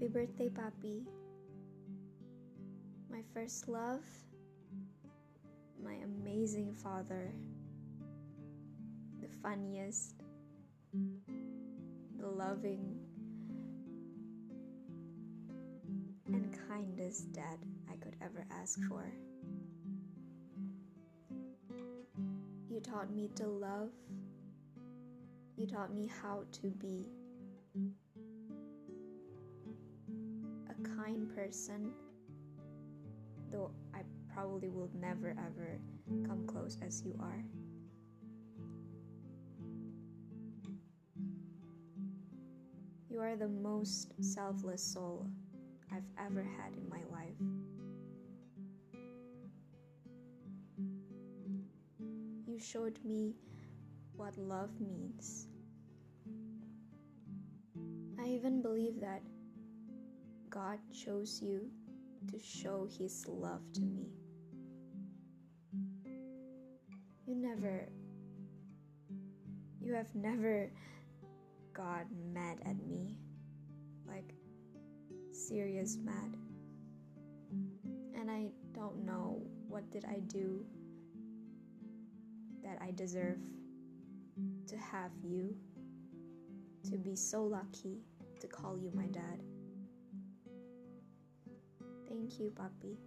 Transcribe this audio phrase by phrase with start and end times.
[0.00, 1.02] Happy birthday, Papi.
[3.10, 4.00] My first love,
[5.84, 7.34] my amazing father,
[9.20, 10.14] the funniest,
[12.18, 12.96] the loving,
[16.28, 17.58] and kindest dad
[17.92, 19.04] I could ever ask for.
[22.70, 23.90] You taught me to love.
[25.58, 27.10] You taught me how to be
[30.96, 31.92] kind person,
[33.50, 34.00] though I
[34.32, 35.78] probably will never ever
[36.26, 37.44] come close as you are.
[43.08, 45.26] You are the most selfless soul
[45.92, 47.34] I've ever had in my life.
[52.46, 53.34] You showed me
[54.16, 55.48] what love means.
[58.18, 59.22] I even believe that
[60.50, 61.70] God chose you
[62.28, 64.08] to show His love to me.
[67.24, 67.88] You never,
[69.80, 70.68] you have never
[71.72, 73.16] got mad at me,
[74.08, 74.34] like
[75.30, 76.36] serious mad.
[78.16, 80.64] And I don't know what did I do
[82.64, 83.38] that I deserve
[84.66, 85.54] to have you,
[86.90, 88.00] to be so lucky
[88.40, 89.40] to call you my dad.
[92.20, 92.98] Thank you, Papi,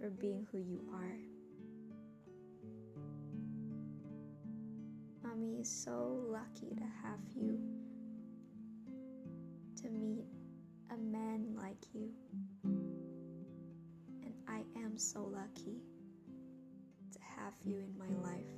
[0.00, 1.16] for being who you are.
[5.22, 7.60] Mommy is so lucky to have you,
[9.82, 10.26] to meet
[10.90, 12.10] a man like you.
[12.64, 15.78] And I am so lucky
[17.12, 18.50] to have you in my life.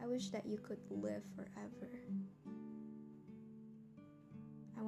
[0.00, 1.90] I wish that you could live forever.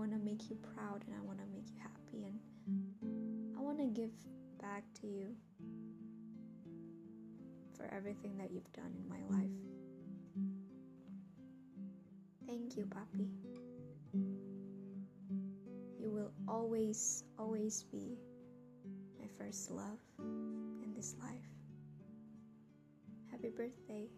[0.02, 3.60] I want to make you proud and I want to make you happy and I
[3.60, 4.10] want to give
[4.60, 5.28] back to you
[7.76, 9.48] for everything that you've done in my life.
[12.48, 13.28] Thank you, Papi.
[16.00, 18.18] You will always, always be
[19.20, 21.46] my first love in this life.
[23.30, 24.08] Happy birthday.